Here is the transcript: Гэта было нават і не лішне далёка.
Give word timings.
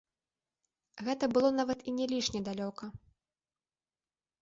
Гэта 1.09 1.25
было 1.35 1.53
нават 1.59 1.79
і 1.91 1.95
не 2.01 2.05
лішне 2.17 2.39
далёка. 2.51 2.85